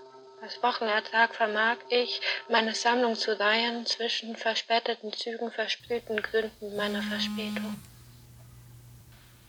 als 0.41 0.61
Wochenertrag 0.63 1.35
vermag 1.35 1.77
ich, 1.89 2.19
meine 2.49 2.73
Sammlung 2.73 3.15
zu 3.15 3.39
reihen 3.39 3.85
zwischen 3.85 4.35
verspäteten 4.35 5.13
Zügen, 5.13 5.51
versprühten 5.51 6.19
Gründen 6.19 6.75
meiner 6.75 7.03
Verspätung. 7.03 7.75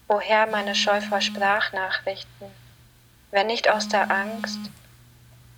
Woher 0.08 0.46
meine 0.46 0.74
Scheu 0.74 1.00
vor 1.00 1.20
Sprachnachrichten, 1.20 2.48
wenn 3.30 3.46
nicht 3.46 3.70
aus 3.70 3.88
der 3.88 4.10
Angst, 4.10 4.58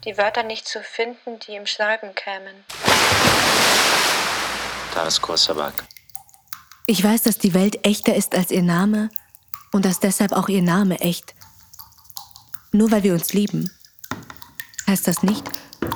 die 0.05 0.17
Wörter 0.19 0.43
nicht 0.43 0.69
zu 0.69 0.83
finden, 0.83 1.39
die 1.41 1.57
im 1.57 1.67
Schreiben 1.67 2.15
kämen. 2.15 2.65
Taras 4.93 5.21
Korsabak. 5.21 5.85
Ich 6.87 7.03
weiß, 7.03 7.23
dass 7.23 7.39
die 7.39 7.55
Welt 7.55 7.85
echter 7.87 8.15
ist 8.15 8.35
als 8.35 8.51
ihr 8.51 8.63
Name 8.63 9.11
und 9.73 9.85
dass 9.85 10.01
deshalb 10.01 10.33
auch 10.33 10.49
ihr 10.49 10.63
Name 10.63 11.01
echt. 11.01 11.35
Nur 12.73 12.91
weil 12.91 13.03
wir 13.03 13.15
uns 13.15 13.33
lieben, 13.33 13.71
heißt 14.87 15.09
das 15.09 15.23
nicht, 15.23 15.45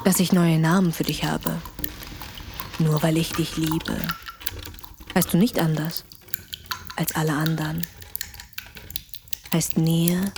dass 0.05 0.21
ich 0.21 0.33
neue 0.33 0.59
Namen 0.59 0.93
für 0.93 1.05
dich 1.05 1.25
habe. 1.25 1.61
Nur 2.78 3.02
weil 3.02 3.17
ich 3.19 3.33
dich 3.33 3.57
liebe, 3.57 4.00
heißt 5.14 5.35
du 5.35 5.37
nicht 5.37 5.59
anders 5.59 6.05
als 6.97 7.14
alle 7.14 7.33
anderen. 7.33 7.87
Heißt 9.52 9.78
Nähe, 9.78 10.33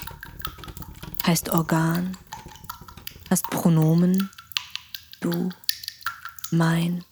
heißt 1.27 1.51
Organ, 1.51 2.17
heißt 3.29 3.51
Pronomen, 3.51 4.31
du, 5.21 5.51
mein. 6.53 7.05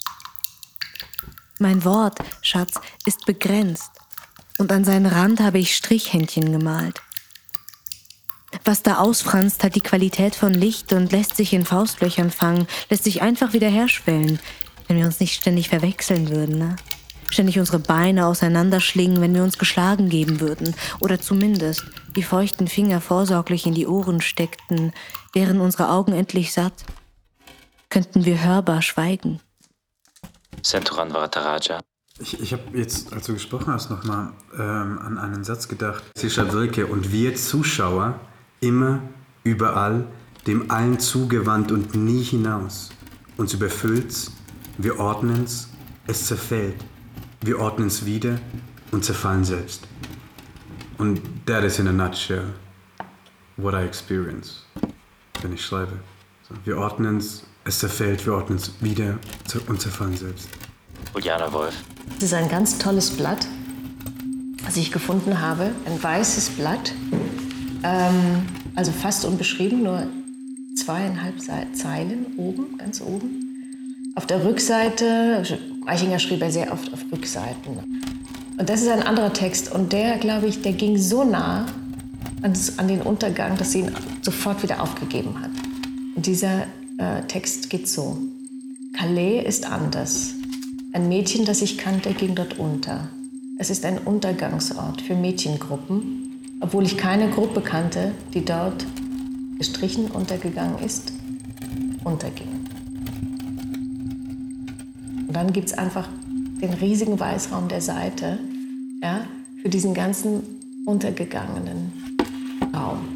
Mein 1.59 1.85
Wort, 1.85 2.19
Schatz, 2.41 2.75
ist 3.05 3.27
begrenzt 3.27 3.91
und 4.59 4.71
an 4.71 4.85
seinen 4.85 5.07
Rand 5.07 5.41
habe 5.41 5.59
ich 5.59 5.75
Strichhändchen 5.75 6.53
gemalt. 6.53 7.03
Was 8.65 8.83
da 8.83 8.99
ausfranst, 8.99 9.65
hat 9.65 9.75
die 9.75 9.81
Qualität 9.81 10.35
von 10.35 10.55
Licht 10.55 10.93
und 10.93 11.11
lässt 11.13 11.37
sich 11.37 11.53
in 11.53 11.65
Faustlöchern 11.65 12.31
fangen, 12.31 12.67
lässt 12.91 13.05
sich 13.05 13.23
einfach 13.23 13.53
wieder 13.53 13.69
herschwellen, 13.69 14.39
wenn 14.87 14.97
wir 14.97 15.07
uns 15.07 15.21
nicht 15.21 15.35
ständig 15.35 15.69
verwechseln 15.69 16.29
würden, 16.31 16.59
ne? 16.59 16.77
Ständig 17.31 17.59
unsere 17.59 17.79
Beine 17.79 18.27
auseinanderschlingen, 18.27 19.21
wenn 19.21 19.35
wir 19.35 19.43
uns 19.43 19.59
geschlagen 19.59 20.09
geben 20.09 20.41
würden, 20.41 20.75
oder 21.01 21.21
zumindest 21.21 21.85
die 22.17 22.23
feuchten 22.23 22.69
Finger 22.69 23.01
vorsorglich 23.01 23.67
in 23.67 23.75
die 23.75 23.87
Ohren 23.87 24.21
steckten, 24.21 24.93
wären 25.35 25.61
unsere 25.61 25.91
Augen 25.91 26.13
endlich 26.13 26.53
satt, 26.53 26.85
könnten 27.91 28.25
wir 28.25 28.43
hörbar 28.43 28.83
schweigen. 28.83 29.41
Sentoran 30.63 31.13
Varataraja. 31.13 31.81
Ich, 32.21 32.41
ich 32.41 32.53
habe 32.53 32.63
jetzt, 32.77 33.13
als 33.13 33.27
du 33.27 33.35
gesprochen 33.35 33.73
hast, 33.73 33.91
nochmal 33.91 34.33
ähm, 34.55 34.99
an 34.99 35.19
einen 35.19 35.45
Satz 35.45 35.69
gedacht. 35.69 36.03
Sisha 36.17 36.53
Wilke 36.53 36.87
und 36.87 37.13
wir 37.13 37.37
Zuschauer 37.37 38.19
immer, 38.61 39.01
überall, 39.45 40.05
dem 40.47 40.71
allen 40.71 40.99
zugewandt 40.99 41.71
und 41.71 41.95
nie 41.95 42.23
hinaus. 42.23 42.91
uns 43.37 43.55
überfüllt's, 43.55 44.33
wir 44.79 44.99
ordnen's, 44.99 45.69
es 46.07 46.27
zerfällt, 46.27 46.77
wir 47.41 47.59
ordnen's 47.61 48.05
wieder 48.05 48.39
und 48.91 49.05
zerfallen 49.05 49.45
selbst. 49.45 49.87
Und 50.99 51.21
that 51.47 51.63
is 51.65 51.79
in 51.79 51.87
a 51.87 51.93
nutshell 51.93 52.55
what 53.57 53.75
I 53.75 53.85
experience, 53.85 54.65
wenn 55.43 55.53
ich 55.53 55.65
schreibe. 55.65 55.99
So, 56.49 56.55
wir 56.65 56.79
ordnen's, 56.79 57.45
es 57.65 57.79
zerfällt, 57.79 58.25
wir 58.27 58.35
ordnen's 58.35 58.73
wieder 58.81 59.19
und 59.69 59.81
zerfallen 59.81 60.17
selbst. 60.17 60.49
Juliana 61.15 61.53
Wolf. 61.53 61.75
Das 62.15 62.25
ist 62.25 62.35
ein 62.35 62.49
ganz 62.49 62.79
tolles 62.79 63.11
Blatt, 63.11 63.47
was 64.65 64.77
ich 64.77 64.91
gefunden 64.91 65.41
habe. 65.41 65.71
Ein 65.87 66.03
weißes 66.03 66.51
Blatt, 66.51 66.93
ähm, 67.85 68.47
also 68.75 68.91
fast 68.93 69.25
unbeschrieben, 69.25 69.83
nur 69.83 70.07
zweieinhalb 70.77 71.41
Zeilen 71.75 72.27
oben, 72.37 72.79
ganz 72.79 73.01
oben. 73.01 74.13
Auf 74.17 74.27
der 74.27 74.45
Rückseite, 74.45 75.45
Eichinger 75.89 76.19
schrieb 76.19 76.43
er 76.43 76.51
sehr 76.51 76.73
oft 76.73 76.93
auf 76.93 77.01
Rückseiten. 77.11 77.79
Und 78.59 78.69
das 78.69 78.83
ist 78.83 78.89
ein 78.89 79.03
anderer 79.03 79.33
Text 79.33 79.73
und 79.73 79.93
der, 79.93 80.19
glaube 80.19 80.47
ich, 80.47 80.63
der 80.63 80.73
ging 80.73 80.99
so 80.99 81.25
nah 81.25 81.67
an, 82.43 82.89
den 82.89 83.03
Untergang, 83.03 83.57
dass 83.57 83.73
sie 83.73 83.81
ihn 83.81 83.93
sofort 84.23 84.63
wieder 84.63 84.83
aufgegeben 84.83 85.41
hat. 85.41 85.51
Und 86.15 86.27
dieser 86.27 86.63
äh, 86.99 87.23
Text 87.27 87.71
geht 87.71 87.89
so. 87.89 88.19
Calais 88.93 89.45
ist 89.45 89.71
anders. 89.71 90.35
Ein 90.93 91.09
Mädchen, 91.09 91.45
das 91.45 91.63
ich 91.63 91.79
kannte, 91.79 92.13
ging 92.13 92.35
dort 92.35 92.59
unter. 92.59 93.09
Es 93.59 93.71
ist 93.71 93.85
ein 93.85 93.99
Untergangsort 93.99 95.01
für 95.01 95.15
Mädchengruppen, 95.15 96.41
obwohl 96.61 96.85
ich 96.85 96.97
keine 96.97 97.29
Gruppe 97.31 97.61
kannte, 97.61 98.13
die 98.35 98.45
dort 98.45 98.85
gestrichen 99.59 100.11
untergegangen 100.11 100.79
ist, 100.85 101.13
unterging. 102.05 102.58
Dann 105.39 105.53
gibt 105.53 105.69
es 105.69 105.79
einfach 105.79 106.09
den 106.61 106.73
riesigen 106.73 107.21
Weißraum 107.21 107.69
der 107.69 107.81
Seite 107.81 108.41
ja, 109.01 109.25
für 109.63 109.69
diesen 109.69 109.95
ganzen 109.95 110.43
untergegangenen 110.85 111.93
Raum. 112.75 113.07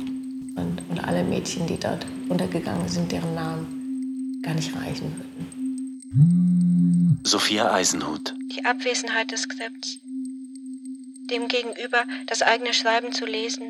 Und, 0.55 0.89
und 0.89 1.03
alle 1.03 1.25
Mädchen, 1.25 1.67
die 1.67 1.81
dort 1.81 2.07
untergegangen 2.29 2.89
sind, 2.89 3.11
deren 3.11 3.35
Namen 3.35 4.41
gar 4.41 4.55
nicht 4.55 4.73
reichen 4.77 5.17
würden. 5.17 6.01
Sophia 7.25 7.73
Eisenhut. 7.73 8.37
Die 8.55 8.65
Abwesenheit 8.65 9.33
des 9.33 9.43
Skripts. 9.43 9.99
Demgegenüber 11.29 12.05
das 12.29 12.43
eigene 12.43 12.73
Schreiben 12.73 13.11
zu 13.11 13.27
lesen. 13.27 13.65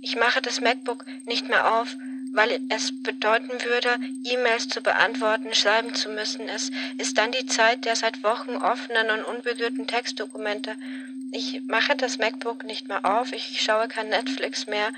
Ich 0.00 0.14
mache 0.14 0.40
das 0.40 0.60
MacBook 0.60 1.04
nicht 1.26 1.48
mehr 1.48 1.80
auf, 1.80 1.96
weil 2.34 2.60
es 2.68 2.92
bedeuten 3.02 3.52
würde, 3.64 3.96
E-Mails 4.24 4.68
zu 4.68 4.82
beantworten, 4.82 5.54
schreiben 5.54 5.94
zu 5.94 6.10
müssen. 6.10 6.48
Es 6.48 6.70
ist 6.98 7.16
dann 7.16 7.30
die 7.30 7.46
Zeit 7.46 7.84
der 7.84 7.94
seit 7.96 8.22
Wochen 8.24 8.56
offenen 8.56 9.10
und 9.10 9.24
unberührten 9.24 9.86
Textdokumente. 9.86 10.74
Ich 11.30 11.62
mache 11.68 11.96
das 11.96 12.18
MacBook 12.18 12.64
nicht 12.64 12.88
mehr 12.88 13.04
auf, 13.04 13.32
ich 13.32 13.60
schaue 13.60 13.88
kein 13.88 14.08
Netflix 14.08 14.66
mehr. 14.66 14.92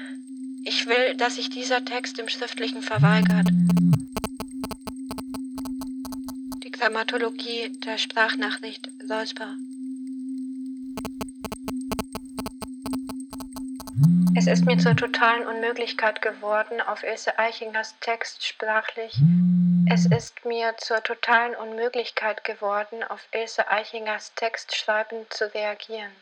Ich 0.64 0.86
will, 0.86 1.14
dass 1.16 1.36
sich 1.36 1.50
dieser 1.50 1.84
Text 1.84 2.18
im 2.18 2.28
Schriftlichen 2.28 2.82
verweigert. 2.82 3.48
Die 6.64 6.70
Grammatologie 6.70 7.70
der 7.84 7.98
Sprachnachricht 7.98 8.90
Räusper. 9.08 9.56
Es 14.48 14.60
ist 14.60 14.64
mir 14.64 14.78
zur 14.78 14.94
totalen 14.94 15.44
Unmöglichkeit 15.44 16.22
geworden, 16.22 16.80
auf 16.80 17.02
Ilse 17.02 17.36
Eichingers 17.36 17.96
Text 17.98 18.46
sprachlich. 18.46 19.20
Es 19.90 20.06
ist 20.06 20.44
mir 20.44 20.72
zur 20.78 21.02
totalen 21.02 21.56
Unmöglichkeit 21.56 22.44
geworden, 22.44 23.02
auf 23.02 23.26
Ilse 23.32 23.66
Eichingers 23.68 24.34
Text 24.36 24.76
schreibend 24.76 25.32
zu 25.32 25.52
reagieren. 25.52 26.12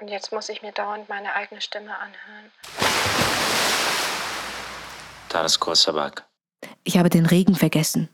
Und 0.00 0.08
jetzt 0.08 0.32
muss 0.32 0.48
ich 0.48 0.62
mir 0.62 0.72
dauernd 0.72 1.08
meine 1.08 1.32
eigene 1.34 1.60
Stimme 1.60 1.96
anhören. 1.96 2.50
Taras 5.28 5.60
Korsabak. 5.60 6.26
Ich 6.82 6.98
habe 6.98 7.08
den 7.08 7.24
Regen 7.24 7.54
vergessen. 7.54 8.08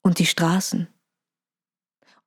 Und 0.00 0.18
die 0.20 0.26
Straßen. 0.26 0.88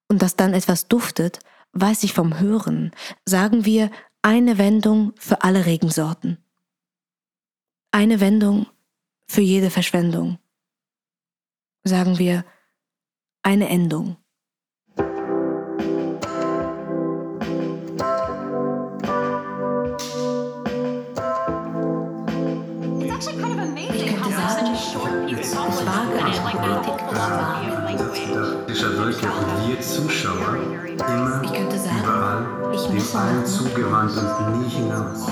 Und 0.07 0.21
dass 0.21 0.35
dann 0.35 0.53
etwas 0.53 0.87
duftet, 0.87 1.39
weiß 1.73 2.03
ich 2.03 2.13
vom 2.13 2.39
Hören. 2.39 2.91
Sagen 3.25 3.65
wir 3.65 3.89
eine 4.21 4.57
Wendung 4.57 5.13
für 5.17 5.41
alle 5.43 5.65
Regensorten. 5.65 6.37
Eine 7.91 8.19
Wendung 8.19 8.67
für 9.27 9.41
jede 9.41 9.69
Verschwendung. 9.69 10.37
Sagen 11.83 12.19
wir 12.19 12.45
eine 13.41 13.69
Endung. 13.69 14.17
Dieser 28.67 28.97
Wolke 28.97 29.27
und 29.27 29.67
wir 29.67 29.81
Zuschauer 29.81 30.88
immer, 31.01 31.41
überall, 31.43 32.45
dem 32.71 33.17
allen 33.17 33.45
zugewandt 33.45 34.11
und 34.17 34.61
nie 34.61 34.69
hinaus. 34.69 35.29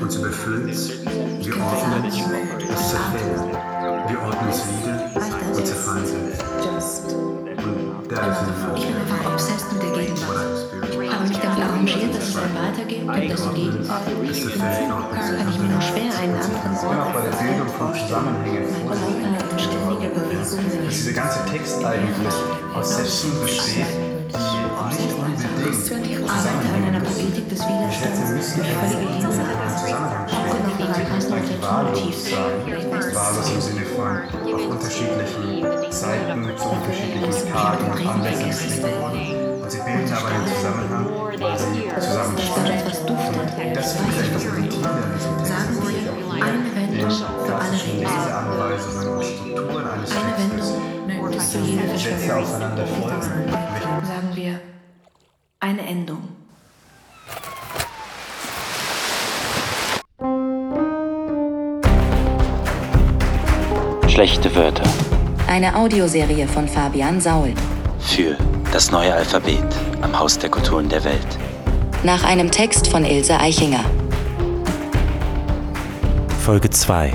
Uns 0.00 0.16
überfüllt, 0.16 1.04
wir 1.44 1.64
ordnen, 1.64 2.04
es 2.04 2.90
zerfällt. 2.90 3.40
Wir 4.08 4.22
ordnen 4.22 4.48
es 4.50 4.62
wieder 4.66 5.56
und 5.56 5.66
zerfallen 5.66 6.06
selbst. 6.06 7.14
Und 7.14 8.12
da 8.12 8.26
ist 8.26 8.38
Ich 8.76 8.86
bin 8.86 8.96
einfach 8.96 9.32
obsessed 9.32 9.72
mit 9.72 9.82
der 9.82 9.90
Gegenwart. 9.92 11.12
Habe 11.12 11.28
mich 11.28 11.38
damit 11.38 11.60
arrangiert, 11.60 12.14
dass 12.14 12.28
es 12.28 12.34
dann 12.34 12.54
weitergeht 12.54 13.02
und 13.02 13.30
dass 13.30 13.40
im 13.40 13.54
Gegenwart 13.54 14.06
kann 14.06 15.48
ich 15.48 15.58
mir 15.58 15.68
nur 15.68 15.80
schwer 15.80 16.18
einen 16.20 16.36
anderen 16.36 16.76
Ort 16.86 17.00
auch 17.00 17.12
bei 17.12 17.22
der 17.22 17.36
Bildung 17.36 17.68
von 17.68 17.94
Zusammenhängen 17.94 18.66
Bewegung 20.26 20.86
dass 20.86 20.94
dieser 20.94 21.12
ganze 21.12 21.44
Text 21.50 21.84
eigentlich 21.84 22.34
aus 22.74 22.96
Sätzen 22.96 23.40
besteht, 23.40 23.86
die 24.90 25.02
nicht 25.02 25.14
unbedingt 25.14 26.30
Arbeite 26.30 26.68
an 26.74 26.84
einer 26.84 27.00
Poetik 27.00 27.48
des 27.48 27.60
Widerstands 27.60 28.18
durch 28.30 28.66
völlige 28.66 29.12
Hingabe. 29.12 29.42
Aufgenommen 30.26 30.78
in 30.78 31.06
Kassennote 31.08 31.62
wahllos 31.62 33.50
im 33.50 33.60
Sinne 33.60 33.86
von 33.86 34.12
auf 34.54 34.64
unterschiedlichen 34.68 35.92
Seiten 35.92 36.40
zu 36.56 36.68
unterschiedlichen 36.68 37.52
Tagen 37.52 37.84
und 37.90 38.06
Anlässen 38.06 38.50
geschrieben. 38.50 39.62
Und 39.62 39.70
sie 39.70 39.78
bilden 39.78 40.12
aber 40.12 40.28
einen 40.28 40.46
Zusammenhang, 40.46 41.06
weil 41.40 41.58
sie 41.58 41.88
zusammenspielen. 42.00 42.76
Und 43.68 43.76
das 43.76 43.92
finde 43.92 44.12
ich 44.12 44.18
etwas 44.28 44.44
Intimer 44.44 44.90
an 44.90 45.12
diesem 45.16 45.36
Text. 45.38 45.52
Sagen 45.52 45.74
wir 45.82 46.42
eine 46.44 46.68
Wendung 46.76 47.10
für 47.10 47.54
alle 47.54 47.76
Leseanweisungen 47.76 49.08
und 49.08 49.24
Strukturen 49.24 49.86
eines 49.88 50.10
Textes, 50.10 50.74
Sätze 51.38 51.58
Verschwörung. 51.98 52.44
aufeinander 52.44 52.86
folgen. 52.86 53.75
Eine 55.68 55.84
Endung. 55.84 56.22
Schlechte 64.06 64.54
Wörter. 64.54 64.84
Eine 65.48 65.74
Audioserie 65.74 66.46
von 66.46 66.68
Fabian 66.68 67.20
Saul. 67.20 67.52
Für 67.98 68.36
das 68.70 68.92
neue 68.92 69.12
Alphabet 69.12 69.64
am 70.02 70.16
Haus 70.16 70.38
der 70.38 70.50
Kulturen 70.50 70.88
der 70.88 71.02
Welt. 71.02 71.26
Nach 72.04 72.22
einem 72.22 72.52
Text 72.52 72.86
von 72.86 73.04
Ilse 73.04 73.36
Eichinger. 73.36 73.84
Folge 76.44 76.70
2. 76.70 77.12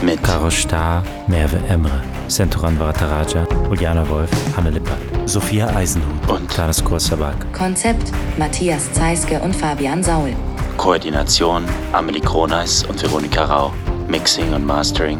Mit 0.00 0.22
Karo 0.22 0.48
Starr, 0.48 1.04
Merve 1.26 1.58
Emre, 1.68 2.02
Senturan 2.28 2.78
Varataraja, 2.78 3.46
Juliana 3.68 4.08
Wolf, 4.08 4.30
Hanne 4.56 4.70
Lippert, 4.70 4.98
Sophia 5.24 5.66
Eisenhut 5.74 6.28
Und 6.28 6.50
Taras 6.50 6.84
Korsabak. 6.84 7.52
Konzept 7.52 8.12
Matthias 8.38 8.92
Zeiske 8.92 9.40
und 9.40 9.56
Fabian 9.56 10.02
Saul. 10.02 10.34
Koordination 10.76 11.64
Amelie 11.92 12.20
Kroneis 12.20 12.84
und 12.84 13.02
Veronika 13.02 13.44
Rau. 13.44 13.72
Mixing 14.08 14.52
und 14.52 14.66
Mastering 14.66 15.18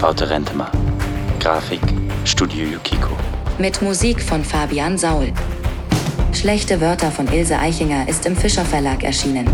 Wouter 0.00 0.28
Rentemer. 0.28 0.70
Grafik 1.40 1.80
Studio 2.24 2.64
Yukiko. 2.66 3.16
Mit 3.58 3.80
Musik 3.80 4.20
von 4.20 4.44
Fabian 4.44 4.98
Saul. 4.98 5.32
Schlechte 6.32 6.80
Wörter 6.80 7.10
von 7.10 7.28
Ilse 7.32 7.58
Eichinger 7.58 8.08
ist 8.08 8.26
im 8.26 8.36
Fischer 8.36 8.64
Verlag 8.64 9.04
erschienen. 9.04 9.46